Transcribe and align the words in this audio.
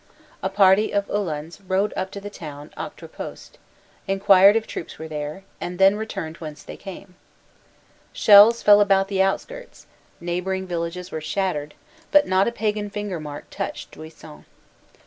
A 0.41 0.49
party 0.49 0.91
of 0.91 1.07
Uhlans 1.11 1.61
rode 1.67 1.93
up 1.95 2.09
to 2.09 2.19
the 2.19 2.31
town 2.31 2.71
octroi 2.75 3.07
post, 3.11 3.59
enquired 4.07 4.55
if 4.55 4.65
troops 4.65 4.97
were 4.97 5.07
there, 5.07 5.43
and 5.61 5.77
then 5.77 5.95
returned 5.95 6.37
whence 6.37 6.63
they 6.63 6.75
came. 6.75 7.13
Shells 8.11 8.63
fell 8.63 8.81
about 8.81 9.09
the 9.09 9.21
outskirts, 9.21 9.85
neighbor 10.19 10.55
ing 10.55 10.65
villages 10.65 11.11
were 11.11 11.21
shattered, 11.21 11.75
but 12.09 12.25
not 12.25 12.47
a 12.47 12.51
pagan 12.51 12.89
finger 12.89 13.19
mark 13.19 13.47
touched 13.51 13.91
Duisans. 13.91 14.45